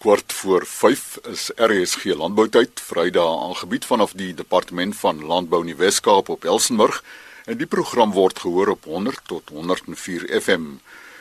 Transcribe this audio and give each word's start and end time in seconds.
Kwart 0.00 0.32
voor 0.32 0.66
5 0.66 1.18
is 1.28 1.50
RSG 1.56 2.04
Landboutyd 2.04 2.80
Vrydag 2.80 3.42
aangebied 3.42 3.84
vanaf 3.84 4.12
die 4.16 4.34
Departement 4.34 4.96
van 4.96 5.24
Landbou 5.24 5.60
in 5.60 5.66
die 5.66 5.76
Wes-Kaap 5.76 6.30
op 6.32 6.44
Elsenburg 6.44 7.02
en 7.44 7.58
die 7.60 7.68
program 7.68 8.14
word 8.16 8.40
gehoor 8.40 8.72
op 8.72 8.88
100 8.88 9.20
tot 9.28 9.52
104 9.52 10.24
FM. 10.40 10.64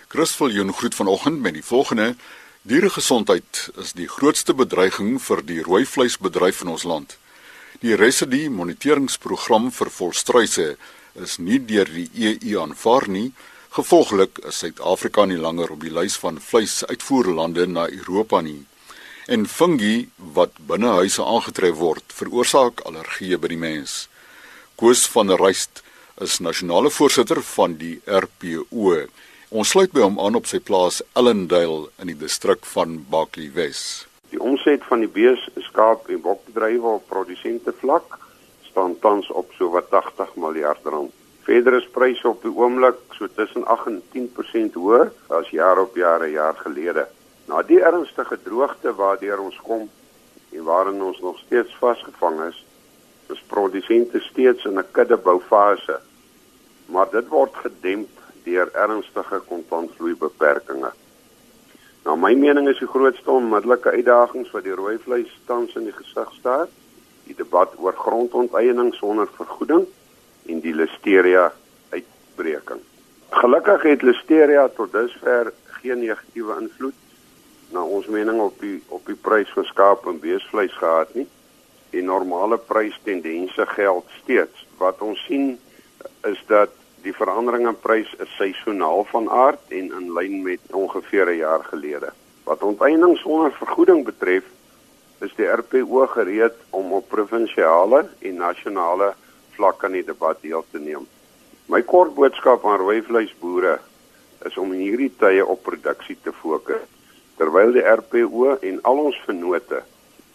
Chris 0.07 0.31
Viljoen 0.31 0.71
groet 0.73 0.95
vanoggend 0.95 1.41
met 1.41 1.53
die 1.53 1.63
volgende: 1.63 2.15
Dieregesondheid 2.61 3.69
is 3.83 3.91
die 3.99 4.07
grootste 4.07 4.55
bedreiging 4.55 5.19
vir 5.27 5.43
die 5.43 5.59
rooi 5.61 5.83
vleisbedryf 5.85 6.63
in 6.63 6.71
ons 6.77 6.87
land. 6.87 7.17
Die 7.83 7.99
Residue 7.99 8.47
moniteringsprogram 8.49 9.73
vir 9.75 9.91
volstruise 9.91 10.77
is 11.19 11.37
nie 11.37 11.59
deur 11.59 11.91
die 11.91 12.07
EU 12.15 12.61
aanvaar 12.63 13.11
nie. 13.11 13.33
Gevolglik 13.69 14.39
is 14.49 14.63
Suid-Afrika 14.63 15.27
nie 15.29 15.37
langer 15.37 15.69
op 15.75 15.83
die 15.85 15.91
lys 15.93 16.15
van 16.17 16.39
vleisuitvoerlande 16.41 17.67
na 17.69 17.83
Europa 17.85 18.39
nie. 18.41 18.63
En 19.29 19.45
fungi 19.45 20.09
wat 20.37 20.57
binne 20.71 20.89
huise 20.97 21.21
aangetref 21.21 21.75
word, 21.77 22.15
veroorsaak 22.17 22.81
allergieë 22.89 23.37
by 23.37 23.51
die 23.51 23.59
mens. 23.61 24.07
Koos 24.73 25.03
van 25.13 25.29
der 25.29 25.37
Rust 25.37 25.83
is 26.17 26.39
nasionale 26.41 26.89
voorsitter 26.89 27.43
van 27.51 27.77
die 27.77 27.99
RPO. 28.09 29.03
Ons 29.53 29.75
sluit 29.75 29.93
by 29.93 30.01
hom 30.07 30.17
aan 30.17 30.41
op 30.41 30.49
sy 30.49 30.57
plaas 30.65 31.03
Ellendale 31.13 31.91
in 32.01 32.09
die 32.09 32.17
distrik 32.17 32.65
van 32.73 32.97
Barkley 33.13 33.51
Wes. 33.53 34.07
Die 34.33 34.41
omset 34.41 34.81
van 34.89 35.05
die 35.05 35.13
bees, 35.13 35.45
skaap 35.69 36.09
en 36.09 36.25
bokbedrywe 36.25 36.97
op 36.97 37.05
produsente 37.13 37.77
vlak 37.85 38.17
staan 38.71 38.97
tans 39.05 39.29
op 39.29 39.53
so 39.61 39.69
wat 39.77 39.93
80 39.93 40.33
miljard 40.41 40.89
rand. 40.89 41.13
Verder 41.49 41.79
is 41.79 41.87
pryse 41.89 42.27
op 42.29 42.43
die 42.45 42.51
oomblik 42.53 42.97
so 43.17 43.25
tussen 43.33 43.63
8 43.65 43.87
en 43.89 43.95
10% 44.13 44.75
hoër 44.77 45.07
as 45.33 45.47
jaar 45.49 45.79
op 45.81 45.95
jaar 45.97 46.21
'n 46.21 46.35
jaar 46.35 46.53
gelede. 46.65 47.07
Na 47.49 47.63
die 47.63 47.79
ernstige 47.81 48.37
droogte 48.43 48.93
waardeur 48.93 49.39
ons 49.41 49.57
kom 49.69 49.89
en 50.51 50.63
waarin 50.63 51.01
ons 51.01 51.19
nog 51.19 51.39
steeds 51.39 51.73
vasgevang 51.79 52.37
is, 52.49 52.65
is 53.33 53.41
produsente 53.47 54.19
steeds 54.19 54.65
in 54.65 54.77
'n 54.77 54.91
kuddeboufase. 54.91 55.99
Maar 56.85 57.09
dit 57.11 57.27
word 57.27 57.53
gedemp 57.65 58.09
deur 58.43 58.69
ernstige 58.73 59.41
kontantvloeibeperkings. 59.47 60.93
Nou 62.03 62.17
my 62.17 62.33
mening 62.33 62.67
is 62.67 62.79
die 62.79 62.93
grootste 62.95 63.31
onmiddellike 63.31 63.89
uitdagings 63.89 64.51
wat 64.51 64.63
die 64.63 64.79
rooi 64.81 64.97
vleis 64.97 65.39
tans 65.45 65.75
in 65.75 65.83
die 65.83 65.97
gesig 66.01 66.33
staar, 66.33 66.67
die 67.23 67.35
debat 67.35 67.73
oor 67.77 67.93
grondonteiening 67.93 68.93
sonder 68.93 69.27
vergoeding 69.33 69.87
en 70.49 70.61
die 70.65 70.73
listeria 70.75 71.49
uitbreking. 71.93 72.81
Gelukkig 73.29 73.85
het 73.85 74.01
listeria 74.01 74.67
tot 74.75 74.91
dusver 74.91 75.53
geen 75.81 76.01
negatiewe 76.03 76.57
invloed 76.61 76.97
na 77.71 77.83
ons 77.85 78.07
mening 78.09 78.39
op 78.41 78.57
die 78.63 78.79
op 78.87 79.05
die 79.05 79.17
prys 79.27 79.51
van 79.53 79.67
skaap 79.69 80.07
en 80.09 80.19
beesvleis 80.21 80.73
gehad 80.81 81.13
nie. 81.13 81.27
Die 81.93 82.01
normale 82.05 82.57
prystendense 82.57 83.65
geld 83.75 84.09
steeds. 84.21 84.65
Wat 84.81 85.01
ons 85.05 85.21
sien 85.27 85.57
is 86.27 86.41
dat 86.49 86.73
die 87.05 87.13
verandering 87.15 87.67
in 87.69 87.77
prys 87.79 88.09
is 88.19 88.31
seisoonaal 88.37 89.05
van 89.11 89.29
aard 89.29 89.73
en 89.73 89.93
in 89.99 90.09
lyn 90.13 90.41
met 90.43 90.73
ongeveer 90.81 91.29
'n 91.29 91.37
jaar 91.37 91.63
gelede. 91.63 92.11
Wat 92.43 92.63
onteiening 92.63 93.17
sonder 93.17 93.51
vergoeding 93.51 94.05
betref, 94.05 94.43
is 95.19 95.33
die 95.35 95.45
RPO 95.45 96.07
gereed 96.07 96.55
om 96.69 96.93
op 96.93 97.09
provinsiale 97.09 98.07
en 98.19 98.35
nasionale 98.35 99.13
vlak 99.59 99.83
aan 99.83 99.97
die 99.99 100.05
debat 100.07 100.39
deel 100.41 100.63
te 100.71 100.79
neem. 100.79 101.05
My 101.69 101.83
kort 101.85 102.15
boodskap 102.15 102.63
aan 102.65 102.79
rooi 102.81 103.01
vleisboere 103.05 103.77
is 104.47 104.55
om 104.57 104.71
in 104.73 104.85
hierdie 104.87 105.11
tye 105.19 105.43
op 105.43 105.65
produksie 105.67 106.17
te 106.23 106.31
fokus 106.33 106.87
terwyl 107.39 107.71
die 107.75 107.83
RPO 107.87 108.55
en 108.67 108.79
al 108.89 108.97
ons 109.05 109.19
vennote 109.27 109.83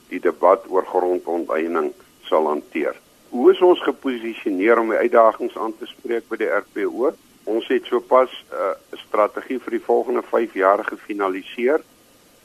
die 0.09 0.21
debat 0.25 0.65
oor 0.73 0.87
grondonteiening 0.89 1.91
sal 2.29 2.49
hanteer. 2.49 2.97
Hoe 3.35 3.51
is 3.53 3.61
ons 3.67 3.83
geposisioneer 3.85 4.81
om 4.81 4.93
die 4.93 5.01
uitdagings 5.03 5.57
aan 5.61 5.75
te 5.77 5.89
spreek 5.91 6.29
by 6.31 6.39
die 6.41 6.49
RPO? 6.49 7.11
Ons 7.51 7.69
het 7.69 7.85
sopas 7.91 8.33
uh, 8.33 8.73
'n 8.73 8.97
uh, 8.97 9.03
strategie 9.05 9.59
vir 9.61 9.77
die 9.77 9.85
volgende 9.85 10.23
5 10.23 10.55
jaar 10.55 10.85
gefinaliseer. 10.85 11.83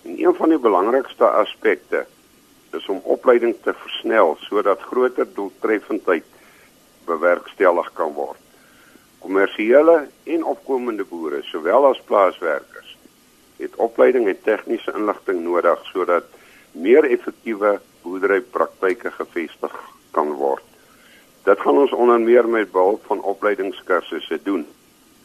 En 0.04 0.20
een 0.20 0.36
van 0.36 0.50
die 0.50 0.60
belangrikste 0.60 1.30
aspekte 1.44 2.06
is 2.74 2.88
om 2.88 3.00
opleiding 3.04 3.56
te 3.64 3.74
versnel 3.74 4.36
sodat 4.40 4.82
groter 4.92 5.28
doeltreffendheid 5.34 6.26
bewerkstellig 7.10 7.90
kan 7.98 8.14
word. 8.14 8.40
Kommersiële 9.20 10.08
en 10.24 10.46
opkomende 10.54 11.04
boere, 11.04 11.42
sowel 11.44 11.90
as 11.90 12.02
plaaswerkers, 12.08 12.96
het 13.60 13.76
opleiding 13.76 14.28
en 14.32 14.42
tegniese 14.46 14.94
inligting 14.96 15.42
nodig 15.44 15.82
sodat 15.92 16.28
meer 16.72 17.04
effektiewe 17.04 17.80
boerderypraktyke 18.04 19.12
gevestig 19.18 19.76
kan 20.16 20.32
word. 20.40 20.64
Dit 21.44 21.60
gaan 21.66 21.82
ons 21.82 21.96
onder 21.96 22.22
meer 22.22 22.48
met 22.48 22.72
behulp 22.72 23.06
van 23.12 23.22
opleidingskursusse 23.34 24.40
doen. 24.44 24.66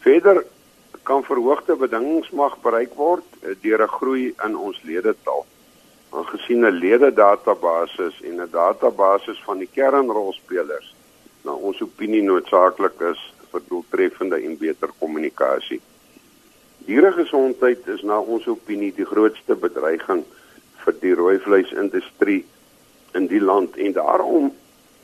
Verder 0.02 0.42
kan 1.04 1.24
verhoogde 1.24 1.76
bedingings 1.76 2.30
mag 2.30 2.56
bereik 2.64 2.94
word 2.98 3.24
eh, 3.42 3.54
deur 3.62 3.82
'n 3.82 3.94
groei 3.98 4.34
in 4.46 4.56
ons 4.56 4.82
ledetal. 4.82 5.46
Aangesien 6.10 6.66
'n 6.66 6.78
lededatabase 6.84 8.12
en 8.22 8.40
'n 8.40 8.50
database 8.50 9.34
van 9.44 9.58
die 9.58 9.70
kernrolspelers 9.72 10.94
na 11.44 11.52
ons 11.52 11.80
opinie 11.84 12.22
noodsaaklik 12.24 13.00
is 13.10 13.20
vir 13.52 13.62
doeltreffende 13.68 14.40
en 14.40 14.56
beter 14.58 14.92
kommunikasie. 14.98 15.80
Dieregesondheid 16.88 17.86
is 17.94 18.02
na 18.02 18.18
ons 18.20 18.48
opinie 18.48 18.92
die 18.96 19.08
grootste 19.08 19.56
bedreiging 19.56 20.24
vir 20.84 20.98
die 21.00 21.14
rooi 21.16 21.38
vleisindustrie 21.44 22.42
in 23.14 23.28
die 23.30 23.40
land 23.40 23.76
en 23.76 23.96
daarom 23.96 24.50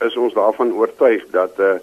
is 0.05 0.17
ons 0.17 0.33
daarvan 0.33 0.73
oortuig 0.73 1.25
dat 1.31 1.57
'n 1.59 1.61
uh, 1.61 1.79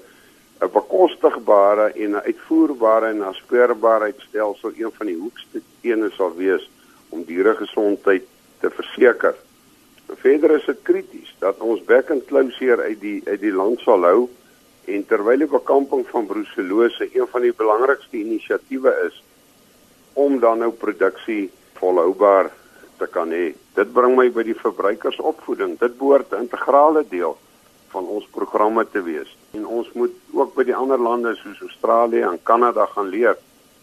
'n 0.61 0.71
bekostigbare 0.75 1.93
en 1.95 2.11
'n 2.11 2.27
uitvoerbare 2.31 3.07
en 3.07 3.19
naspeurbaarheidstelsel 3.19 4.73
een 4.77 4.93
van 4.99 5.07
die 5.07 5.17
hoekste 5.17 5.63
tene 5.81 6.11
sal 6.11 6.35
wees 6.35 6.71
om 7.09 7.25
dieregesondheid 7.25 8.25
te 8.61 8.71
verseker. 8.71 9.35
Verder 10.07 10.51
is 10.51 10.65
dit 10.65 10.83
krities 10.83 11.35
dat 11.39 11.59
ons 11.59 11.85
back 11.85 12.11
and 12.11 12.25
closure 12.27 12.83
uit 12.83 13.01
die 13.01 13.23
uit 13.27 13.41
die 13.41 13.53
land 13.53 13.81
sal 13.81 14.03
hou 14.03 14.29
En 14.89 15.05
terwyl 15.07 15.45
die 15.45 15.51
bekamping 15.53 16.07
van 16.09 16.27
bruselose 16.27 17.11
een 17.13 17.29
van 17.29 17.45
die 17.45 17.53
belangrikste 17.53 18.17
inisiatiewe 18.17 18.93
is 19.07 19.19
om 20.19 20.39
dan 20.41 20.63
nou 20.65 20.71
produksie 20.73 21.51
volhoubaar 21.79 22.49
te 22.99 23.07
kan 23.07 23.31
hê. 23.31 23.53
Dit 23.77 23.93
bring 23.93 24.17
my 24.19 24.31
by 24.33 24.43
die 24.49 24.57
verbruikersopvoeding. 24.57 25.77
Dit 25.79 25.99
behoort 25.99 26.33
'n 26.33 26.49
integrale 26.49 27.05
deel 27.09 27.37
van 27.93 28.07
ons 28.07 28.27
programme 28.33 28.87
te 28.91 29.03
wees. 29.03 29.37
En 29.53 29.67
ons 29.67 29.93
moet 29.93 30.15
ook 30.33 30.55
by 30.55 30.65
die 30.65 30.75
ander 30.75 30.99
lande 30.99 31.35
soos 31.37 31.61
Australië 31.61 32.23
en 32.23 32.43
Kanada 32.43 32.87
gaan 32.87 33.09
leer 33.09 33.37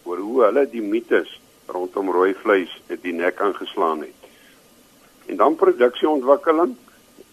oor 0.04 0.18
hoe 0.18 0.44
hulle 0.44 0.70
die 0.70 0.82
mites 0.82 1.40
rondom 1.66 2.12
rooi 2.12 2.34
vleis 2.34 2.82
net 2.88 3.02
die 3.02 3.14
nek 3.14 3.42
aangeslaan 3.42 4.00
het. 4.00 4.30
En 5.26 5.38
dan 5.38 5.56
produksieontwikkeling. 5.56 6.76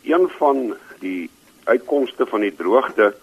Een 0.03 0.29
van 0.39 0.75
die 0.99 1.31
uitkomste 1.65 2.27
van 2.27 2.41
die 2.41 2.55
droogte 2.57 3.15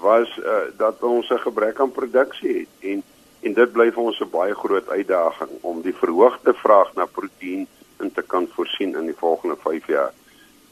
was 0.00 0.38
uh, 0.38 0.56
dat 0.76 1.02
ons 1.02 1.28
'n 1.28 1.38
gebrek 1.38 1.80
aan 1.80 1.92
produksie 1.92 2.58
het. 2.58 2.68
En 2.80 3.02
en 3.42 3.52
dit 3.52 3.72
bly 3.72 3.88
vir 3.92 4.02
ons 4.02 4.20
'n 4.20 4.30
baie 4.30 4.54
groot 4.54 4.88
uitdaging 4.88 5.50
om 5.60 5.80
die 5.82 5.94
verhoogde 5.94 6.54
vraag 6.54 6.94
na 6.94 7.06
proteïen 7.06 7.66
in 8.00 8.12
te 8.12 8.22
kan 8.22 8.48
voorsien 8.54 8.94
in 8.94 9.06
die 9.06 9.18
volgende 9.18 9.56
5 9.56 9.86
jaar. 9.86 10.12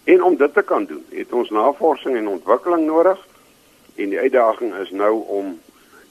En 0.04 0.22
om 0.22 0.36
dit 0.36 0.54
te 0.54 0.62
kan 0.62 0.84
doen, 0.84 1.04
het 1.08 1.32
ons 1.32 1.50
navorsing 1.50 2.16
en 2.16 2.28
ontwikkeling 2.28 2.86
nodig. 2.86 3.26
En 3.94 4.08
die 4.08 4.18
uitdaging 4.18 4.74
is 4.74 4.90
nou 4.90 5.24
om 5.26 5.60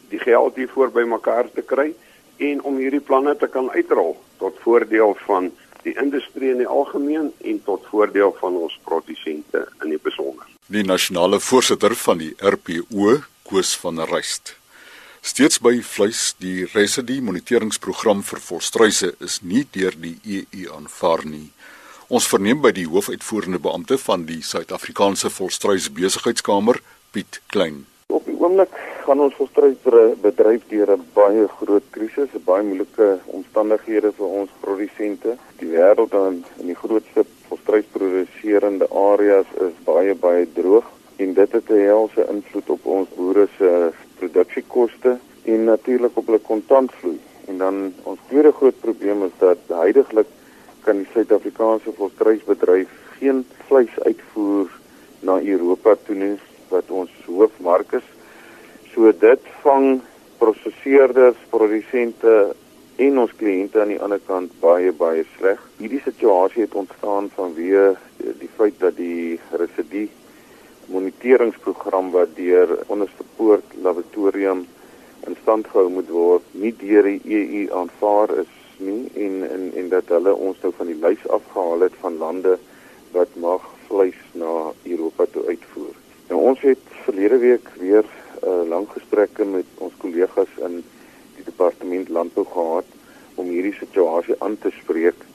die 0.10 0.20
geld 0.20 0.56
hiervoor 0.56 0.92
bymekaar 0.92 1.52
te 1.52 1.62
kry 1.62 1.96
en 2.38 2.62
om 2.62 2.78
hierdie 2.78 3.00
planne 3.00 3.36
te 3.36 3.48
kan 3.48 3.72
uitrol 3.72 4.18
tot 4.38 4.60
voordeel 4.60 5.16
van 5.26 5.52
die 5.82 5.98
industrie 6.00 6.50
in 6.50 6.58
die 6.58 6.68
algemeen 6.68 7.34
en 7.38 7.64
tot 7.64 7.86
voordeel 7.86 8.36
van 8.40 8.56
ons 8.56 8.80
produsente 8.84 9.68
in 9.84 9.90
die 9.90 10.02
besonder 10.02 10.59
die 10.70 10.84
nasionale 10.86 11.40
voorsitter 11.42 11.96
van 11.98 12.20
die 12.22 12.34
RPO, 12.38 13.16
Koos 13.50 13.72
van 13.82 13.98
Rust. 14.06 14.54
Steeds 15.26 15.58
by 15.66 15.80
vleis, 15.82 16.36
die 16.38 16.68
Residue 16.76 17.24
moniteringsprogram 17.26 18.22
vir 18.28 18.42
volstruise 18.44 19.10
is 19.26 19.40
nie 19.42 19.66
deur 19.74 19.98
die 19.98 20.14
EU 20.30 20.76
aanvaar 20.78 21.26
nie. 21.26 21.50
Ons 22.08 22.30
verneem 22.30 22.62
by 22.62 22.70
die 22.78 22.86
hoofuitvoerende 22.86 23.58
beampte 23.66 23.98
van 23.98 24.28
die 24.30 24.44
Suid-Afrikaanse 24.46 25.34
Volstruis 25.34 25.90
Besigheidskamer, 25.90 26.78
Piet 27.12 27.42
Klein. 27.50 27.88
Op 28.14 28.30
die 28.30 28.38
oomblik 28.38 28.78
gaan 29.10 29.24
ons 29.26 29.38
volstruisbedryf 29.40 30.66
deur 30.70 30.90
'n 30.94 31.06
baie 31.14 31.46
groot 31.60 31.86
krisis, 31.96 32.30
'n 32.36 32.44
baie 32.46 32.64
moeilike 32.64 33.08
omstandighede 33.38 34.12
vir 34.18 34.28
ons 34.40 34.52
produsente. 34.62 35.32
Die 35.60 35.70
wêreld 35.76 36.14
en 36.14 36.44
die 36.70 36.76
grootste 36.82 37.24
volstruisproduserende 37.48 38.88
areas 39.12 39.50
is 39.68 39.74
baie 39.86 40.14
baie 40.26 40.46
droog 40.54 40.86
en 41.18 41.34
dit 41.34 41.52
het 41.52 41.70
'n 41.70 41.88
helse 41.92 42.28
invloed 42.36 42.70
op 42.70 42.86
ons 42.86 43.08
boere 43.16 43.48
se 43.58 43.70
produksiekoste 44.20 45.18
en 45.44 45.64
natuurlik 45.64 46.18
op 46.18 46.26
hulle 46.26 46.48
kontantvloei. 46.52 47.20
En 47.48 47.58
dan 47.58 47.94
ons 48.04 48.20
tweede 48.28 48.52
groot 48.52 48.80
probleem 48.80 49.24
is 49.24 49.36
dat 49.38 49.58
heidaglik 49.68 50.30
kan 50.84 50.98
die 50.98 51.08
Suid-Afrikaanse 51.14 51.92
volstruisbedryf 51.94 52.90
geen 53.18 53.46
vleis 53.68 54.00
uitvoer 54.00 54.68
na 55.20 55.42
Europa 55.42 55.96
toe 56.06 56.16
nie 56.16 56.38
wat 56.70 56.92
ons 56.92 57.12
hoofmark 57.26 57.92
is. 57.92 58.08
So 58.94 59.12
dit 59.12 59.52
vang 59.64 60.02
prosesseerders, 60.40 61.38
produsente 61.52 62.56
en 63.00 63.20
ons 63.22 63.34
kliënte 63.40 63.80
aan 63.82 63.94
die 63.94 64.00
ander 64.02 64.22
kant 64.28 64.54
baie 64.64 64.92
baie 64.96 65.26
sleg. 65.38 65.60
Hierdie 65.80 66.02
situasie 66.04 66.66
het 66.66 66.76
ontstaan 66.76 67.30
vanweë 67.36 67.92
die 68.42 68.50
feit 68.58 68.80
dat 68.82 68.98
die 68.98 69.38
residu 69.62 70.08
moniteringsprogram 70.90 72.10
wat 72.16 72.34
deur 72.36 72.80
onderste 72.88 73.24
poort 73.38 73.76
laboratorium 73.84 74.66
in 75.28 75.38
stand 75.42 75.68
gehou 75.70 75.90
moet 75.94 76.10
word, 76.10 76.46
nie 76.58 76.74
deur 76.80 77.06
die 77.06 77.22
EU 77.40 77.64
aanvaar 77.82 78.34
is 78.42 78.56
nie 78.80 79.12
en 79.26 79.44
en 79.44 79.72
en 79.76 79.90
dat 79.92 80.12
hulle 80.16 80.34
ons 80.34 80.60
nou 80.64 80.72
van 80.78 80.88
die 80.90 81.00
lys 81.04 81.26
afgehaal 81.38 81.86
het 81.86 81.96
van 82.02 82.18
lande 82.18 82.56
wat 83.12 83.36
mag 83.44 83.66
vleis 83.88 84.20
na 84.34 84.72
Europa 84.84 85.26
toe 85.34 85.46
uitvoer. 85.48 85.94
Nou 86.30 86.42
ons 86.52 86.62
het 86.64 86.92
verlede 87.04 87.40
week 87.44 87.70
weer 87.82 88.06
uh, 88.44 88.64
lang 88.70 88.88
gesprekke 88.94 89.46
met 89.46 89.66
ons 89.78 89.94
kollegas 89.98 90.52
in 90.68 90.84
die 91.38 91.46
departement 91.46 92.10
landbou 92.10 92.46
gehad 92.46 92.86
om 93.36 93.52
hierdie 93.52 93.76
situasie 93.80 94.36
aan 94.40 94.58
te 94.58 94.72
spreek 94.82 95.26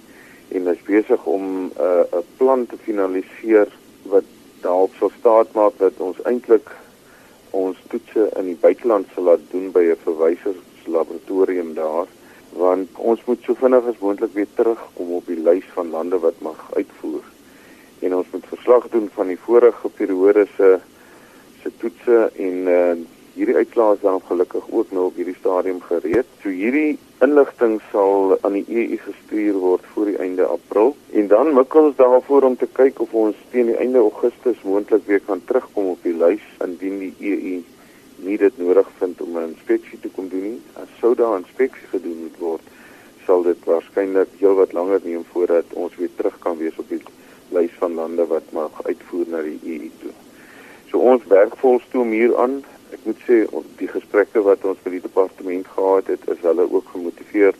en 0.54 0.68
is 0.72 0.82
besig 0.86 1.26
om 1.26 1.70
uh, 1.80 2.04
'n 2.12 2.24
plan 2.36 2.66
te 2.66 2.76
finaliseer 2.76 3.68
wat 4.12 4.24
daarop 4.60 4.92
sal 4.98 5.12
staat 5.18 5.52
maak 5.52 5.78
dat 5.78 6.00
ons 6.00 6.20
eintlik 6.24 6.70
ons 7.50 7.78
toetse 7.88 8.28
in 8.38 8.52
die 8.52 8.60
buiteland 8.60 9.06
sal 9.14 9.30
laat 9.30 9.44
doen 9.50 9.70
by 9.72 9.84
'n 9.90 10.04
verwyserslaboratorium 10.04 11.74
daar 11.74 12.06
want 12.54 12.88
ons 13.10 13.20
moet 13.26 13.42
so 13.42 13.54
vinnig 13.58 13.86
as 13.90 13.98
moontlik 13.98 14.32
weer 14.34 14.50
terugkom 14.54 15.12
op 15.18 15.26
die 15.26 15.40
lys 15.42 15.66
van 15.74 15.90
lande 15.90 16.18
wat 16.22 16.38
mag 16.38 16.58
uitvoer. 16.78 17.24
En 18.06 18.14
ons 18.14 18.26
moet 18.30 18.46
verslag 18.46 18.88
doen 18.92 19.08
van 19.14 19.26
die 19.32 19.38
vorige 19.46 19.88
periode 19.88 20.46
se 20.56 20.78
se 21.64 21.72
toetse 21.80 22.30
en 22.46 22.68
uh, 22.68 22.94
hierdie 23.34 23.56
uitslae 23.56 23.96
is 23.96 24.02
dan 24.04 24.20
ongelukkig 24.20 24.66
ook 24.70 24.90
nou 24.94 25.08
op 25.08 25.16
hierdie 25.18 25.36
stadium 25.38 25.80
gereed. 25.88 26.28
So 26.42 26.52
hierdie 26.54 26.98
inligting 27.24 27.80
sal 27.90 28.36
aan 28.46 28.58
die 28.58 28.66
EU 28.68 28.98
gestuur 29.06 29.56
word 29.62 29.86
voor 29.94 30.10
die 30.12 30.18
einde 30.22 30.46
April 30.46 30.92
en 31.18 31.30
dan 31.32 31.54
mik 31.56 31.74
ons 31.80 31.96
daarvoor 31.98 32.46
om 32.50 32.56
te 32.60 32.68
kyk 32.78 33.00
of 33.02 33.14
ons 33.24 33.40
teen 33.54 33.72
die 33.72 33.78
einde 33.80 34.02
Augustus 34.04 34.60
moontlik 34.62 35.06
weer 35.08 35.22
kan 35.24 35.42
terugkom 35.48 35.94
op 35.94 36.04
die 36.06 36.14
lys 36.20 36.44
indien 36.66 37.00
die 37.00 37.14
EU 37.32 37.56
nie 38.24 38.38
dit 38.38 38.58
nodig 38.60 38.88
vind 39.00 39.20
om 39.24 39.38
'n 39.38 39.48
inspeksie 39.54 39.98
te 40.00 40.08
kom 40.08 40.28
doen 40.28 40.46
nie. 40.50 40.60
As 40.82 40.88
sou 41.00 41.14
daar 41.14 41.34
'n 41.34 41.42
inspeksie 41.44 41.88
gedoen 41.88 42.20
moet 42.22 42.38
word, 42.38 42.64
sal 43.26 43.42
dit 43.42 43.64
waarskynlik 43.64 44.28
heelwat 44.38 44.72
langer 44.72 45.00
neem 45.04 45.24
voordat 45.32 45.64
ons 45.72 45.96
weer 45.96 46.14
terug 46.16 46.38
kan 46.38 46.58
wees 46.58 46.78
op 46.78 46.88
die 46.88 47.02
lys 47.50 47.74
van 47.78 47.94
lande 47.94 48.26
wat 48.26 48.52
mag 48.52 48.84
uitvoer 48.84 49.26
na 49.28 49.42
die 49.42 49.60
EU 49.64 49.90
toe. 50.00 50.23
So 50.94 51.00
ons 51.10 51.24
werk 51.26 51.56
volstoom 51.58 52.12
hier 52.14 52.36
aan. 52.38 52.60
Ek 52.94 53.00
moet 53.02 53.22
sê 53.26 53.40
die 53.80 53.88
gesprekke 53.90 54.44
wat 54.46 54.62
ons 54.62 54.78
met 54.84 54.92
die 54.94 55.00
departement 55.02 55.66
gehad 55.66 56.06
het, 56.12 56.26
is 56.30 56.42
hulle 56.46 56.68
ook 56.70 56.92
gemotiveerd 56.92 57.58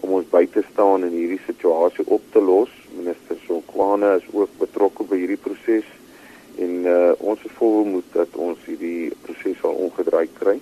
om 0.00 0.14
ons 0.16 0.30
by 0.30 0.46
te 0.54 0.62
staan 0.70 1.04
en 1.04 1.12
hierdie 1.12 1.42
situasie 1.44 2.06
op 2.16 2.24
te 2.32 2.40
los. 2.40 2.72
Minister 2.96 3.36
Sokwane 3.44 4.14
is 4.22 4.30
ook 4.32 4.54
betrokke 4.62 5.04
by 5.10 5.18
hierdie 5.20 5.36
proses 5.36 5.90
en 6.64 6.88
uh, 6.88 7.10
ons 7.20 7.44
is 7.44 7.52
volmoed 7.58 8.08
dat 8.16 8.40
ons 8.40 8.64
hierdie 8.64 9.10
proses 9.26 9.60
sal 9.60 9.76
omgedraai 9.90 10.32
kry 10.38 10.56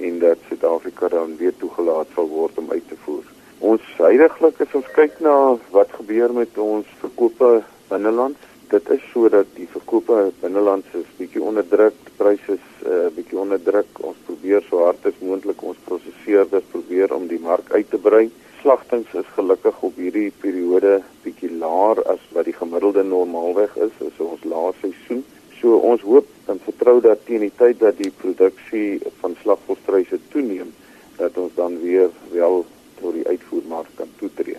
en 0.00 0.16
dat 0.24 0.40
Suid-Afrika 0.48 1.12
dan 1.12 1.36
weer 1.36 1.52
toegelaat 1.60 2.16
sal 2.16 2.32
word 2.32 2.64
om 2.64 2.72
uit 2.72 2.88
te 2.88 2.96
voer. 3.04 3.28
Ons 3.60 3.92
huidigelik 4.00 4.64
as 4.64 4.80
ons 4.80 4.88
kyk 4.96 5.20
na 5.20 5.36
wat 5.76 5.92
gebeur 6.00 6.32
met 6.32 6.56
ons 6.56 6.96
verkope 7.04 7.58
binneland, 7.92 8.40
dit 8.72 8.90
is 8.94 9.02
sodat 9.12 9.48
die 9.56 9.66
verkope 9.68 10.30
binneland 10.40 10.86
is 10.96 11.08
bietjie 11.18 11.42
onder 11.44 11.66
druk, 11.68 11.98
pryse 12.16 12.54
is 12.56 12.68
uh, 12.88 13.08
bietjie 13.16 13.38
onder 13.42 13.60
druk. 13.60 14.00
Ons 14.00 14.20
probeer 14.28 14.64
so 14.68 14.86
hard 14.86 15.04
as 15.08 15.18
moontlik 15.20 15.60
ons 15.66 15.80
prosesseerders 15.88 16.64
probeer 16.72 17.12
om 17.12 17.26
die 17.28 17.40
mark 17.42 17.68
uit 17.76 17.90
te 17.92 18.00
brei. 18.00 18.24
Slagtings 18.62 19.12
is 19.18 19.28
gelukkig 19.36 19.82
op 19.84 20.00
hierdie 20.00 20.30
periode 20.40 21.00
bietjie 21.24 21.50
laer 21.60 22.00
as 22.14 22.24
wat 22.32 22.48
die 22.48 22.56
gemiddelde 22.56 23.04
normaalweg 23.04 23.76
is, 23.88 23.94
is 24.08 24.20
ons 24.24 24.44
laaste 24.48 24.88
seisoen. 24.88 25.24
So 25.60 25.76
ons 25.92 26.02
hoop 26.06 26.30
en 26.50 26.62
vertrou 26.64 26.96
dat 27.04 27.26
teen 27.28 27.44
die 27.44 27.52
tyd 27.58 27.82
dat 27.82 28.00
die 28.00 28.12
produksie 28.22 29.02
van 29.20 29.36
slagvolstruise 29.42 30.18
toeneem, 30.32 30.72
dat 31.20 31.36
ons 31.38 31.52
dan 31.58 31.76
weer 31.84 32.08
wel 32.32 32.62
tot 33.02 33.18
die 33.18 33.26
uitvoermark 33.28 33.92
kan 34.00 34.10
toetree. 34.18 34.58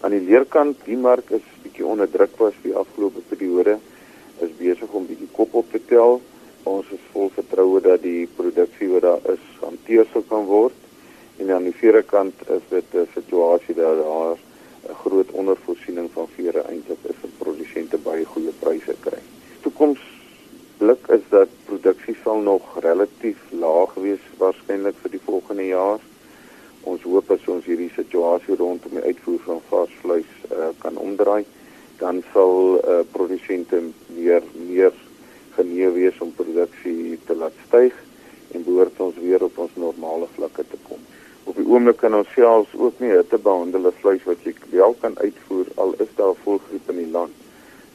Aan 0.00 0.14
die 0.14 0.22
leerkant, 0.24 0.78
die 0.86 0.96
mark 0.96 1.32
is 1.34 1.44
onder 1.90 2.10
druk 2.10 2.36
was 2.38 2.58
die 2.62 2.74
afgelope 2.76 3.20
periode 3.28 3.78
is 4.44 4.52
besig 4.58 4.92
om 4.96 5.06
bietjie 5.08 5.28
kop 5.36 5.54
op 5.60 5.72
te 5.72 5.80
tel. 5.90 6.20
Ons 6.70 6.90
is 6.94 7.08
vol 7.12 7.32
vertroue 7.34 7.80
dat 7.84 8.02
die 8.04 8.28
produksie 8.36 8.88
wat 8.92 9.06
daar 9.06 9.26
is 9.34 9.46
hanteer 9.64 10.06
sou 10.12 10.22
kan 10.28 10.46
word. 10.48 10.76
En 11.40 11.50
aan 11.56 11.66
die 11.68 11.76
vere 11.80 12.02
kant 12.02 12.46
is 12.56 12.62
dit 12.68 12.94
'n 12.94 13.08
situasie 13.14 13.74
dat 13.74 13.96
daar 14.04 14.36
'n 14.88 14.98
groot 15.02 15.30
ondervoorsiening 15.30 16.08
van 16.12 16.28
vere 16.36 16.62
eintlik 16.72 17.02
is 17.12 17.20
en 17.22 17.32
produsente 17.38 17.98
baie 17.98 18.24
goeie 18.24 18.52
pryse 18.60 18.94
kry. 19.00 19.22
Toekoms 19.62 20.00
blik 20.78 21.08
is 21.08 21.24
dat 21.28 21.48
produksie 21.64 22.16
sal 22.24 22.38
nog 22.38 22.62
relatief 22.80 23.40
laag 23.50 23.94
wees 23.94 24.24
waarskynlik 24.38 24.96
vir 25.02 25.10
die 25.10 25.26
volgende 25.26 25.66
jaar 25.66 26.00
ons 26.82 27.02
hoop 27.04 27.30
as 27.34 27.48
ons 27.52 27.66
hierdie 27.68 27.90
situasie 27.94 28.56
rondom 28.56 28.94
die 28.96 29.04
uitvoer 29.04 29.40
van 29.46 29.60
vars 29.68 29.96
vleis 30.00 30.30
uh, 30.48 30.70
kan 30.80 30.96
omdraai, 30.96 31.42
dan 32.00 32.22
sal 32.32 32.80
uh, 32.80 33.00
produsente 33.12 33.82
weer 34.16 34.42
meer 34.54 34.92
genee 35.56 35.88
wees 35.96 36.18
om 36.24 36.32
produksie 36.34 37.18
te 37.28 37.36
laat 37.36 37.56
styg 37.66 37.96
en 38.54 38.64
behoort 38.64 39.00
ons 39.00 39.18
weer 39.20 39.44
op 39.44 39.58
ons 39.58 39.76
normale 39.78 40.28
vlakke 40.34 40.64
te 40.70 40.78
kom. 40.88 41.02
Op 41.44 41.56
die 41.56 41.66
oomblik 41.66 42.00
kan 42.02 42.14
ons 42.16 42.32
selfs 42.34 42.72
ook 42.76 42.98
nie 43.02 43.12
hitte 43.12 43.38
behandelde 43.38 43.92
vleis 44.00 44.24
wat 44.28 44.42
jy 44.46 44.54
wel 44.72 44.96
kan 45.02 45.16
uitvoer 45.20 45.70
al 45.82 45.94
is 46.04 46.12
daar 46.18 46.36
volgriep 46.44 46.90
in 46.94 47.00
die 47.04 47.10
land. 47.14 47.34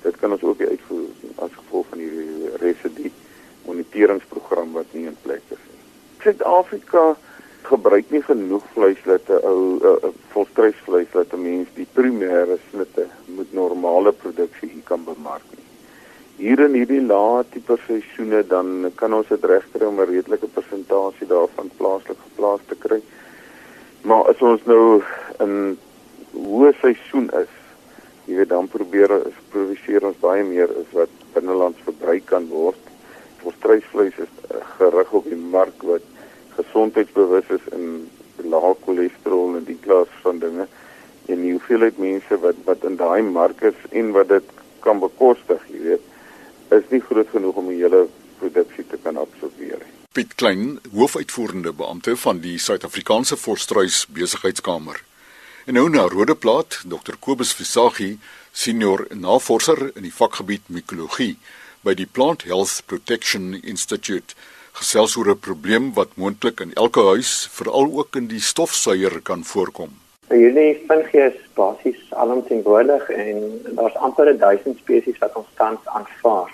Dit 0.05 0.17
kan 0.21 0.33
ons 0.35 0.43
ook 0.43 0.61
nie 0.61 0.71
uitvoer 0.75 1.41
as 1.45 1.53
gevolg 1.57 1.89
van 1.91 2.03
die 2.03 2.51
residu 2.61 3.11
moniteringsprogram 3.65 4.75
wat 4.77 4.93
nie 4.93 5.07
in 5.09 5.17
plek 5.25 5.41
is 5.49 5.63
nie. 5.71 5.81
Suid-Afrika 6.23 7.15
gebruik 7.69 8.11
nie 8.13 8.21
genoeg 8.21 8.63
vleis 8.73 9.01
dat 9.05 9.29
'n 9.29 9.41
ou 9.51 10.13
volstruisvleis 10.33 11.11
dat 11.11 11.33
'n 11.33 11.41
mens 11.41 11.67
die 11.73 11.87
primêre 11.97 12.57
snitte 12.69 13.07
met 13.25 13.53
normale 13.53 14.11
produksie 14.11 14.69
hier 14.69 14.83
kan 14.83 15.03
bemark 15.03 15.43
nie. 15.51 15.65
Hier 16.37 16.59
in 16.59 16.73
hierdie 16.73 17.01
lae 17.01 17.43
tipe 17.49 17.77
seisoene 17.87 18.43
dan 18.47 18.91
kan 18.95 19.13
ons 19.13 19.27
dit 19.27 19.43
regkry 19.43 19.85
om 19.85 19.99
'n 19.99 20.09
redelike 20.09 20.47
persentasie 20.47 21.27
daarvan 21.27 21.69
plaaslik 21.77 22.17
geplaas 22.27 22.61
te 22.67 22.75
kry. 22.75 23.01
Maar 24.01 24.23
as 24.29 24.41
ons 24.41 24.65
nou 24.65 25.03
in 25.39 25.77
hoë 26.33 26.73
seisoen 26.81 27.29
is, 27.41 27.53
jy 28.25 28.35
weet 28.35 28.49
dan 28.49 28.67
probeer 28.67 29.11
ons 29.11 29.39
produseer 29.49 30.05
ons 30.05 30.19
baie 30.19 30.43
meer 30.43 30.69
as 30.69 30.91
wat 30.91 31.09
binnelands 31.33 31.79
verbruik 31.85 32.25
kan 32.25 32.47
word. 32.47 32.83
Volstruisvleis 33.37 34.17
is 34.17 34.33
gerig 34.77 35.11
op 35.11 35.23
die 35.23 35.39
mark 35.39 35.83
wat 35.83 36.01
gesondheidsbewus 36.75 37.47
is 37.55 37.67
en 37.71 38.09
lae 38.51 38.73
cholesterol 38.83 39.55
en 39.55 39.63
die 39.63 39.77
klas 39.79 40.11
van 40.23 40.41
dinge 40.43 40.67
en 41.31 41.41
die 41.41 41.53
hoeveelheid 41.53 41.97
mense 41.97 42.37
wat 42.43 42.59
wat 42.67 42.83
in 42.83 42.97
daai 42.99 43.23
mark 43.23 43.61
is 43.63 43.77
en 43.91 44.11
wat 44.11 44.27
dit 44.29 44.49
kan 44.83 44.99
bekostig, 44.99 45.61
jy 45.71 45.81
weet, 45.81 46.03
is 46.75 46.91
nie 46.91 47.01
groot 47.01 47.29
genoeg 47.31 47.55
om 47.57 47.71
die 47.71 47.79
hele 47.79 48.05
produksie 48.41 48.83
te 48.91 48.99
kan 49.01 49.17
absorbeer 49.17 49.79
nie. 49.79 49.93
Piet 50.15 50.35
Klein, 50.35 50.77
hoofuitvoerende 50.93 51.73
beampte 51.73 52.13
van 52.19 52.41
die 52.43 52.59
Suid-Afrikaanse 52.61 53.37
Volstruis 53.39 54.03
Besigheidskamer. 54.13 54.99
En 55.65 55.79
nou 55.79 55.87
na 55.89 56.05
Rodeplaat, 56.11 56.83
Dr 56.85 57.17
Kobus 57.19 57.55
Visagie, 57.57 58.19
senior 58.51 59.07
navorser 59.09 59.89
in 59.95 60.05
die 60.05 60.13
vakgebied 60.13 60.69
mikologie 60.69 61.33
by 61.81 61.95
die 61.97 62.05
Plant 62.05 62.45
Health 62.45 62.83
Protection 62.85 63.55
Institute 63.63 64.37
gesels 64.79 65.15
oor 65.17 65.29
'n 65.31 65.39
probleem 65.39 65.93
wat 65.93 66.15
moontlik 66.15 66.59
in 66.59 66.73
elke 66.73 67.03
huis, 67.11 67.47
veral 67.51 67.87
ook 67.99 68.15
in 68.15 68.27
die 68.27 68.41
stofsuier 68.41 69.21
kan 69.21 69.43
voorkom. 69.43 69.91
Hierdie 70.29 70.83
fungus 70.87 71.33
is 71.33 71.53
basies 71.53 72.01
alomteenwoordig 72.09 73.09
en 73.09 73.61
daar's 73.77 73.95
amper 73.95 74.37
1000 74.37 74.77
spesies 74.77 75.17
wat 75.21 75.35
ons 75.35 75.51
tans 75.55 75.79
aanvaar 75.85 76.51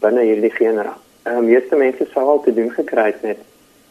binne 0.00 0.22
hierdie 0.24 0.50
genera. 0.56 0.94
Die 1.24 1.32
uh, 1.32 1.44
meeste 1.44 1.76
mense 1.76 2.06
sou 2.12 2.24
al 2.32 2.40
te 2.46 2.54
doen 2.54 2.70
gekry 2.70 3.10
het 3.10 3.22
met 3.22 3.42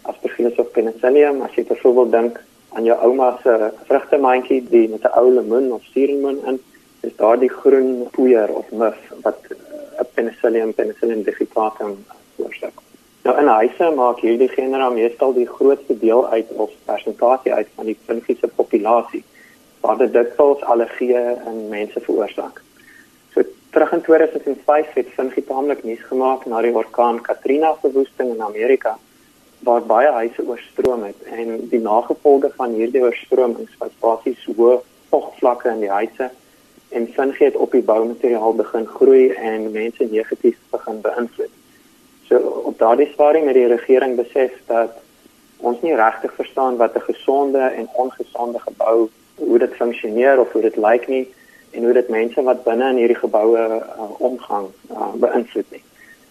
Aspergillus 0.01 0.57
of 0.57 0.71
Penicillium 0.71 1.41
as 1.45 1.53
jy 1.55 1.63
byvoorbeeld 1.69 2.12
dink 2.12 2.41
aan 2.74 2.89
jou 2.89 2.98
ouma 3.05 3.29
se 3.43 3.71
vrugtemandjie 3.88 4.63
die 4.74 4.88
met 4.89 5.05
'n 5.05 5.13
ou 5.21 5.29
lemoen 5.38 5.71
of 5.77 5.83
suurlemoen 5.93 6.41
in 6.45 6.59
is 7.01 7.15
daar 7.15 7.39
die 7.39 7.53
groen 7.62 8.07
poeier 8.12 8.50
of 8.50 8.71
muf 8.71 9.00
wat 9.21 9.39
'n 9.50 9.55
uh, 10.01 10.09
Penicillium 10.13 10.74
Penicillium 10.74 11.24
digitatum 11.24 12.05
veroorsaak. 12.36 12.88
Nou 13.23 13.35
in 13.39 13.47
huise 13.47 13.89
maak 13.95 14.21
hierdie 14.23 14.49
genera 14.49 14.89
meestal 14.89 15.33
die 15.33 15.47
grootste 15.47 15.97
deel 15.99 16.27
uit 16.27 16.51
of 16.55 16.71
persentasie 16.85 17.53
uit 17.53 17.67
van 17.75 17.85
die 17.85 17.97
fungiese 18.05 18.47
populasie. 18.47 19.23
waar 19.81 19.97
dit 19.97 20.13
dikwels 20.13 20.63
allergieë 20.73 21.21
in 21.49 21.59
mense 21.71 22.01
veroorsaak. 22.03 22.61
So 23.33 23.43
terug 23.75 23.93
in 23.95 24.01
2005 24.07 24.95
het 24.97 25.13
fungie 25.15 25.43
taamlik 25.47 25.83
nuus 25.88 26.01
gemaak 26.09 26.45
na 26.45 26.61
die 26.65 26.73
orkaan 26.75 27.21
Katrina 27.21 27.75
verwoesting 27.81 28.33
in 28.35 28.43
Amerika 28.43 28.97
waar 29.67 29.83
baie 29.83 30.11
huise 30.15 30.43
oorstroom 30.47 31.03
het 31.03 31.23
en 31.35 31.67
die 31.71 31.81
nagevolge 31.83 32.51
van 32.55 32.75
hierdie 32.79 33.03
oorstromings 33.03 33.75
was 33.79 33.95
basies 34.03 34.45
hoë 34.47 34.79
vogvlakke 35.11 35.71
in 35.71 35.83
die 35.83 35.91
huise 35.91 36.29
en 36.95 37.07
fungie 37.15 37.49
het 37.49 37.55
op 37.55 37.75
die 37.75 37.83
boumateriaal 37.85 38.55
begin 38.55 38.88
groei 38.88 39.29
en 39.31 39.71
mense 39.71 40.07
negatief 40.11 40.57
begin 40.71 41.01
beïnvloed. 41.03 41.58
So 42.29 42.38
op 42.38 42.77
daardie 42.77 43.09
stadium 43.13 43.48
het 43.48 43.55
die 43.57 43.67
regering 43.67 44.15
besef 44.15 44.51
dat 44.67 44.91
ons 45.57 45.81
nie 45.81 45.95
regtig 45.95 46.33
verstaan 46.33 46.77
wat 46.77 46.95
'n 46.95 47.07
gesonde 47.12 47.59
en 47.59 47.89
ongesonde 47.93 48.59
gebou 48.59 49.09
hoe 49.36 49.59
dit 49.59 49.74
funksioneer 49.75 50.39
of 50.39 50.51
hoe 50.51 50.62
dit 50.62 50.75
lyk 50.75 51.07
nie 51.07 51.33
en 51.71 51.83
hoe 51.83 51.93
dit 51.93 52.09
mense 52.09 52.41
wat 52.41 52.63
binne 52.63 52.89
in 52.89 52.95
hierdie 52.95 53.17
geboue 53.24 53.57
uh, 53.57 53.81
omgang 54.17 54.67
uh, 54.91 55.13
beïnvloed 55.13 55.71
nie. 55.71 55.83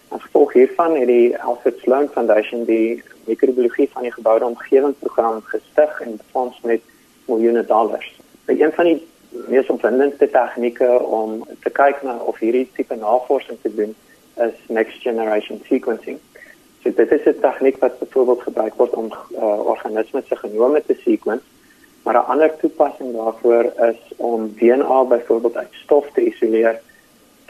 As 0.07 0.21
gevolg 0.21 0.53
hiervan 0.53 0.95
het 0.95 1.07
die 1.07 1.37
Alfred 1.37 1.77
Sloan 1.79 2.07
Foundation 2.07 2.63
die 2.65 3.03
mikrobiologie 3.25 3.89
van 3.91 4.01
die 4.01 4.11
geboude 4.11 4.45
omgewing 4.45 4.95
program 4.99 5.41
gestig 5.41 6.01
en 6.01 6.17
befonds 6.17 6.61
met 6.61 6.81
miljoene 7.25 7.65
dollars. 7.65 8.19
Dit 8.45 8.59
een 8.59 8.71
van 8.71 8.85
die 8.85 9.07
mees 9.29 9.69
opwindende 9.69 10.29
tegnieke 10.29 10.99
om 10.99 11.47
te 11.59 11.69
kyk 11.69 12.01
na 12.03 12.15
of 12.17 12.39
hierdie 12.39 12.69
tipe 12.73 12.95
navorsing 12.95 13.57
te 13.61 13.75
doen 13.75 13.95
is 14.39 14.55
next 14.67 15.01
generation 15.01 15.61
sequencing. 15.69 16.19
So 16.83 16.91
dit 16.95 17.11
is 17.11 17.25
'n 17.25 17.39
tegniek 17.39 17.77
wat 17.79 17.99
byvoorbeeld 17.99 18.41
gebruik 18.41 18.75
word 18.75 18.93
om 18.93 19.07
uh, 19.31 19.65
organismes 19.65 20.27
se 20.27 20.35
genome 20.35 20.83
te 20.85 20.95
sequence, 21.05 21.45
maar 22.03 22.15
'n 22.15 22.29
ander 22.31 22.57
toepassing 22.57 23.15
daarvoor 23.15 23.63
is 23.63 23.99
om 24.17 24.53
DNA 24.59 25.03
byvoorbeeld 25.03 25.55
uit 25.55 25.73
stof 25.83 26.11
te 26.13 26.21
isoleer 26.21 26.79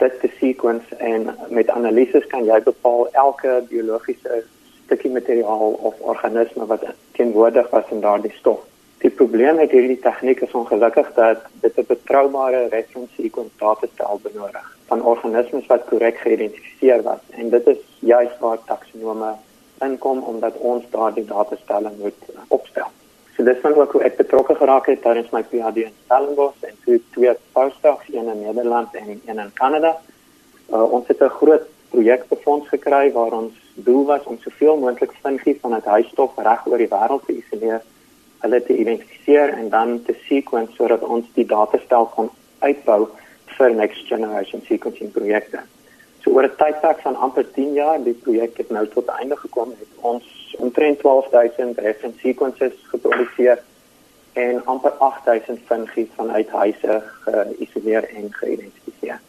dit 0.00 0.20
te 0.20 0.30
sequence 0.38 0.96
en 0.96 1.36
met 1.48 1.68
analises 1.68 2.26
kan 2.26 2.44
jy 2.44 2.62
bepaal 2.62 3.08
elke 3.12 3.64
biologiese 3.68 4.42
stukkie 4.84 5.10
materiaal 5.10 5.76
of 5.90 6.00
organisme 6.00 6.66
wat 6.66 6.84
teenwoordig 7.12 7.70
was 7.70 7.90
in 7.90 8.00
daardie 8.00 8.32
stof. 8.38 8.69
Die 9.00 9.10
probleem 9.10 9.56
met 9.56 9.70
hierdie 9.72 9.98
tegniek 9.98 10.40
is 10.44 10.52
ongelukkig 10.52 11.12
dat 11.16 11.44
dit 11.60 11.76
'n 11.76 11.84
betroubare 11.88 12.68
reference 12.68 13.14
sequence 13.16 13.56
datastel 13.58 14.20
benodig 14.22 14.76
van 14.86 15.02
organismes 15.02 15.66
wat 15.66 15.84
korrek 15.88 16.16
geïdentifiseer 16.16 17.02
was 17.02 17.22
en 17.30 17.48
dit 17.50 17.66
is 17.66 17.80
juist 17.98 18.38
waar 18.38 18.58
taksonome 18.64 19.34
inkom 19.78 20.18
omdat 20.22 20.56
ons 20.56 20.84
daardie 20.90 21.24
datastelle 21.24 21.90
moet 21.98 22.20
opstel. 22.48 22.88
So 23.36 23.44
dis 23.44 23.60
van 23.62 23.74
ook 23.74 23.92
hoe 23.92 24.02
ek 24.02 24.16
betrokke 24.16 24.54
geraak 24.54 24.86
het 24.86 25.02
tydens 25.02 25.30
my 25.30 25.42
PhD 25.42 25.76
in 25.76 25.94
Stellenbosch 26.04 26.62
en 26.68 26.74
toe 26.84 27.00
twee 27.10 27.32
postdocs 27.52 28.08
een 28.12 28.28
in 28.28 28.40
Nederland 28.40 28.94
en 28.94 29.20
een 29.26 29.38
in 29.38 29.52
Kanada. 29.52 29.96
Uh, 30.72 30.92
ons 30.92 31.08
het 31.08 31.22
'n 31.22 31.36
groot 31.40 31.64
projek 31.90 32.28
befonds 32.28 32.68
gekry 32.68 33.12
waar 33.12 33.32
ons 33.32 33.54
doel 33.74 34.04
was 34.04 34.24
om 34.24 34.38
soveel 34.40 34.76
moontlik 34.76 35.12
fungie 35.22 35.58
van 35.60 35.72
'n 35.74 35.82
huisstof 35.84 36.32
reg 36.36 36.66
oor 36.66 36.78
die 36.78 36.92
wêreld 36.96 37.24
te 37.26 37.32
isoleer, 37.32 37.82
hulle 38.40 38.62
te 38.62 38.76
identifiseer 38.76 39.52
en 39.56 39.68
dan 39.68 40.02
te 40.06 40.14
sequence 40.28 40.76
sodat 40.76 41.02
ons 41.02 41.26
die 41.34 41.46
datastel 41.46 42.08
kon 42.14 42.30
uitbou 42.60 43.08
vir 43.58 43.74
next 43.74 44.06
generation 44.08 44.62
sequencing 44.68 45.12
projekte. 45.12 45.60
So 46.22 46.30
oor 46.36 46.44
'n 46.44 46.56
tydperk 46.56 47.00
van 47.00 47.16
amper 47.16 47.46
10 47.52 47.72
jaar, 47.72 47.98
die 48.04 48.14
projek 48.14 48.56
het 48.56 48.70
nou 48.70 48.86
tot 48.86 49.08
einde 49.08 49.36
gekom 49.36 49.70
het 49.78 49.92
ons 50.00 50.56
omtrent 50.58 50.98
12000 51.00 51.78
reference 51.78 52.18
sequences 52.18 52.72
geproduseer 52.92 53.58
en 54.32 54.64
amper 54.64 54.92
8000 54.98 55.58
fungie 55.66 56.10
vanuit 56.16 56.48
huise 56.48 57.02
geïsoleer 57.24 58.04
en 58.16 58.32
geïdentifiseer. 58.32 59.20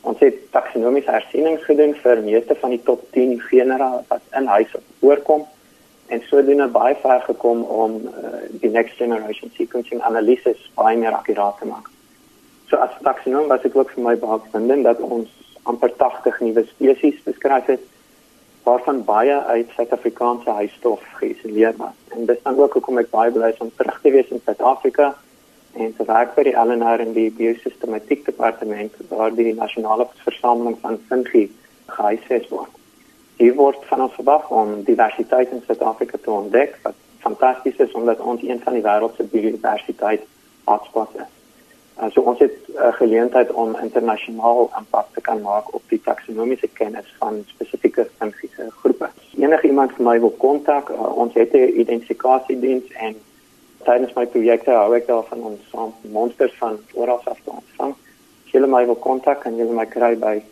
Ons 0.00 0.18
het 0.18 0.36
taksonomiese 0.50 1.10
hersiening 1.10 1.58
gedoen 1.64 1.94
vir 1.94 2.22
meeste 2.22 2.54
van 2.54 2.70
die 2.70 2.82
top 2.82 3.02
10 3.10 3.40
genera 3.40 4.04
wat 4.08 4.20
in 4.38 4.46
huise 4.46 4.80
voorkom 5.00 5.46
en 6.08 6.22
sodoende 6.28 6.68
baie 6.72 6.94
ver 7.02 7.20
gekom 7.26 7.62
om 7.62 7.96
uh, 8.06 8.38
die 8.60 8.70
next 8.70 8.96
generation 8.96 9.50
sequencing 9.56 10.02
analises 10.02 10.70
baie 10.74 10.96
meer 10.96 11.16
akkuraat 11.16 11.58
te 11.58 11.66
maak. 11.66 11.90
So 12.70 12.76
as 12.76 12.94
taksonom 13.02 13.48
was 13.48 13.62
dit 13.62 13.74
ook 13.76 13.90
vir 13.94 14.04
my 14.04 14.14
baie 14.22 14.40
spannend 14.46 14.86
dat 14.86 15.00
ons 15.00 15.30
amper 15.66 15.92
80 15.98 16.40
nuwe 16.40 16.64
spesies 16.70 17.22
beskryf 17.26 17.66
het 17.74 17.84
waarvan 18.66 19.04
baie 19.06 19.34
uit 19.34 19.70
Suid-Afrikaanse 19.74 20.50
huisstof 20.50 21.02
geïsoleer 21.20 21.74
was. 21.78 21.94
En 22.08 22.26
dit 22.26 22.40
dan 22.42 22.58
ook 22.58 22.72
hoekom 22.72 22.98
ek 22.98 23.10
baie 23.10 23.30
bly 23.30 23.52
is 23.54 23.62
om 23.62 23.70
terug 23.78 24.00
te 24.02 24.10
wees 24.10 24.32
in 24.34 24.42
Suid-Afrika 24.44 25.12
en 25.76 25.92
te 25.96 26.06
werk 26.08 26.34
by 26.34 26.46
die 26.48 26.56
LNR 26.58 27.04
en 27.04 27.12
die 27.14 27.28
biosistematiek 27.30 28.24
departement 28.26 28.96
waar 29.10 29.34
die 29.34 29.54
nasionale 29.54 30.08
versameling 30.24 30.78
van 30.82 30.98
fungi 31.10 31.46
gehuisves 31.86 32.48
word. 32.50 32.75
Hier 33.36 33.54
word 33.54 33.82
van 33.84 34.00
ons 34.00 34.14
verwag 34.16 34.50
om 34.50 34.82
diversiteit 34.84 35.50
in 35.52 35.62
Suid-Afrika 35.66 36.16
te 36.22 36.30
ontdek 36.30 36.78
wat 36.82 36.94
fantasties 37.20 37.76
is 37.76 37.92
omdat 37.92 38.20
ons 38.20 38.42
een 38.42 38.60
van 38.64 38.72
die 38.72 38.82
wêreld 38.82 39.16
se 39.16 39.26
biodiversiteit 39.32 40.22
hotspots 40.64 41.18
is. 41.20 41.32
Uh, 42.00 42.08
so 42.14 42.20
ons 42.20 42.38
het 42.38 42.56
'n 42.68 42.72
uh, 42.76 42.92
geleentheid 42.92 43.52
om 43.52 43.76
internasionaal 43.82 44.70
impak 44.78 45.06
te 45.12 45.20
kan 45.20 45.40
maak 45.40 45.74
op 45.74 45.82
die 45.88 46.00
taksonomiese 46.00 46.68
kennis 46.68 47.14
van 47.18 47.42
spesifieke 47.46 48.08
fungiese 48.18 48.70
groepe. 48.80 49.08
Enige 49.36 49.66
iemand 49.66 49.92
vir 49.92 50.04
my 50.04 50.20
wil 50.20 50.34
kontak, 50.38 50.88
uh, 50.88 51.16
ons 51.16 51.34
het 51.34 51.52
'n 51.52 51.80
identifikasiediens 51.82 52.92
en 52.92 53.16
tydens 53.84 54.12
my 54.12 54.26
projekte 54.26 54.70
hou 54.70 54.94
ek 54.96 55.06
daarvan 55.06 55.42
om 55.42 55.58
saam 55.70 55.94
monsters 56.00 56.54
van 56.58 56.78
oral 56.92 57.20
af 57.24 57.40
te 57.44 57.50
ontvang. 57.50 57.94
As 58.44 58.50
julle 58.50 58.66
my 58.66 58.84
wil 58.86 59.00
kontak, 59.08 59.40
kan 59.40 59.56
julle 59.56 59.72
my 59.72 59.86
kry 59.86 60.16
by 60.18 60.42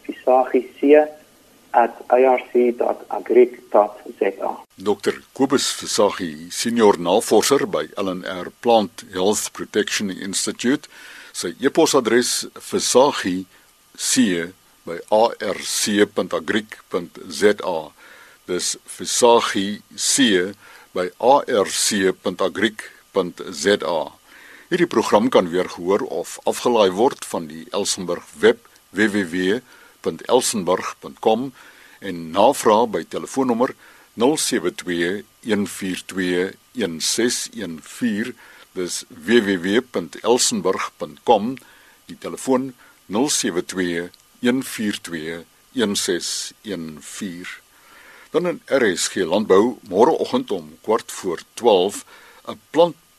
fisagi.irc.agric.za. 1.74 4.56
Dr. 4.76 5.22
Kobus 5.34 5.72
Fisagi, 5.72 6.50
senior 6.50 6.98
navorser 6.98 7.66
by 7.66 7.86
LNR 7.98 8.50
Plant 8.60 9.04
Health 9.12 9.52
Protection 9.52 10.10
Institute 10.10 10.88
Sy 11.34 11.50
e-posadres 11.58 12.46
arc.agric.za. 15.10 17.90
Dis 18.46 18.78
arc.agric.za. 21.18 24.12
Hierdie 24.70 24.86
program 24.86 25.26
kan 25.28 25.50
weer 25.50 25.68
gehoor 25.74 26.06
of 26.06 26.38
afgelaai 26.46 26.94
word 26.94 27.26
van 27.26 27.50
die 27.50 27.66
Elsenburg 27.74 28.22
web 28.38 28.62
www.elsenburg.com 30.04 31.52
en 31.98 32.30
navraag 32.30 32.88
by 32.92 33.04
telefoonnommer 33.08 33.74
072 34.14 35.24
142 35.40 36.52
1614 36.72 38.34
dis 38.74 39.04
www.elsenburg.com 39.08 41.56
die 42.10 42.18
telefoon 42.18 42.74
072 43.06 44.10
142 44.40 45.44
1614 45.72 47.62
dan 48.34 48.46
in 48.50 48.58
RSG 48.66 49.22
landbou 49.30 49.78
môreoggend 49.88 50.50
om 50.50 50.78
kwart 50.82 51.12
voor 51.12 51.40
12 51.54 52.04
'n 52.44 52.60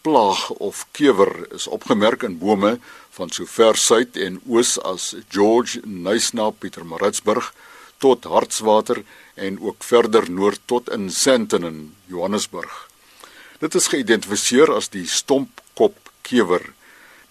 plantplaag 0.05 0.49
of 0.61 0.85
kewer 0.91 1.47
is 1.53 1.67
opgemerk 1.67 2.23
in 2.23 2.37
bome 2.37 2.77
van 3.17 3.29
sover 3.29 3.75
suid 3.75 4.17
en 4.17 4.37
oos 4.45 4.77
as 4.85 5.15
George 5.33 5.81
Nysna 5.83 6.51
Pietermaritzburg 6.51 7.53
tot 7.97 8.23
Hartswater 8.23 9.01
en 9.33 9.57
ook 9.59 9.83
verder 9.83 10.29
noord 10.29 10.61
tot 10.65 10.91
in 10.93 11.09
Sandton 11.09 11.95
Johannesburg 12.05 12.87
Dit 13.59 13.75
is 13.75 13.87
geïdentifiseer 13.87 14.69
as 14.75 14.91
die 14.93 15.07
stompkopkewer. 15.09 16.61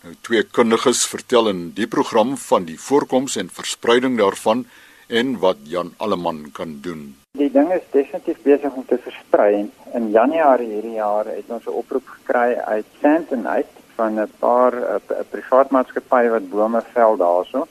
Nou 0.03 0.17
twee 0.27 0.43
kundiges 0.43 1.05
vertel 1.07 1.53
in 1.53 1.61
die 1.77 1.87
program 1.87 2.35
van 2.37 2.67
die 2.67 2.81
voorkoms 2.81 3.37
en 3.37 3.53
verspreiding 3.53 4.19
daarvan 4.19 4.67
en 5.07 5.39
wat 5.39 5.57
Jan 5.63 5.93
Alleman 5.97 6.51
kan 6.53 6.79
doen. 6.81 7.17
Die 7.39 7.51
ding 7.51 7.73
is 7.73 7.83
definitief 7.91 8.43
besig 8.43 8.73
om 8.73 8.85
te 8.87 8.99
versprei. 8.99 9.71
In 9.93 10.11
Januarie 10.11 10.69
hierdie 10.71 10.99
jaar 10.99 11.27
het 11.27 11.49
ons 11.49 11.67
'n 11.67 11.79
oproep 11.81 12.07
gekry 12.07 12.55
uit 12.55 12.87
Sandton 13.01 13.49
uit 13.49 13.67
van 13.95 14.21
'n 14.21 14.33
paar 14.39 14.73
'n 14.75 15.27
privaat 15.31 15.71
maatskappy 15.71 16.29
wat 16.29 16.51
bome 16.51 16.83
vel 16.93 17.17
daarso. 17.17 17.67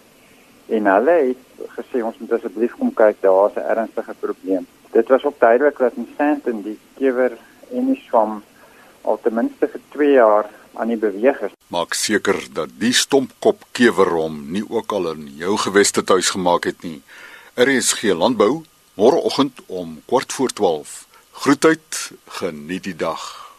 En 0.67 0.85
hulle 0.85 1.11
het 1.11 1.43
gesê 1.77 2.03
ons 2.03 2.17
moet 2.17 2.31
asseblief 2.31 2.73
kom 2.77 2.93
kyk, 2.93 3.21
daar's 3.21 3.55
'n 3.55 3.69
ernstige 3.73 4.13
probleem. 4.19 4.67
Dit 4.91 5.07
was 5.07 5.23
ook 5.23 5.39
duidelik 5.39 5.77
dat 5.77 5.93
in 5.95 6.07
Sandton 6.17 6.61
die 6.61 6.79
kewer 6.97 7.31
en 7.71 7.85
die 7.85 8.01
swam 8.07 8.43
al 9.01 9.19
ten 9.21 9.33
minste 9.33 9.67
vir 9.67 9.81
2 9.89 10.11
jaar 10.11 10.49
aan 10.73 10.87
die 10.87 10.97
beweeg 10.97 11.39
is. 11.41 11.51
Maak 11.67 11.93
seker 11.93 12.39
dat 12.53 12.69
die 12.79 12.93
stompkop 12.93 13.65
kewer 13.71 14.11
hom 14.15 14.51
nie 14.51 14.63
ook 14.69 14.91
al 14.91 15.11
in 15.11 15.29
jou 15.37 15.57
geweste 15.57 16.03
tuis 16.03 16.29
gemaak 16.29 16.63
het 16.69 16.83
nie. 16.83 17.01
Geen 17.55 18.17
landbou 18.17 18.63
môreoggend 18.93 19.61
om 19.67 20.01
kort 20.05 20.33
voor 20.33 20.49
12. 20.49 21.07
Groetheid, 21.31 22.11
geniet 22.27 22.83
die 22.83 22.95
dag. 22.95 23.52